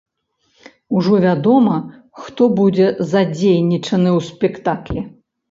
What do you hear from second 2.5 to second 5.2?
будзе задзейнічаны ў спектаклі.